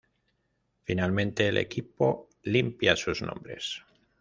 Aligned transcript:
Finalmente, 0.83 1.47
el 1.49 1.57
equipo 1.57 2.27
limpia 2.41 2.95
sus 2.95 3.21
nombres. 3.21 3.83